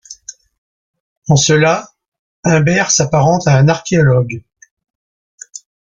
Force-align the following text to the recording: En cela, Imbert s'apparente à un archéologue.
En 1.27 1.35
cela, 1.35 1.91
Imbert 2.43 2.89
s'apparente 2.89 3.47
à 3.47 3.55
un 3.55 3.67
archéologue. 3.67 4.41